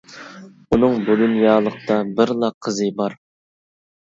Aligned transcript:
ئۇنىڭ 0.75 0.95
بۇ 1.09 1.17
دۇنيالىقتا 1.19 1.99
بىرلا 2.17 2.51
قىزى 2.67 2.89
بار. 3.03 3.17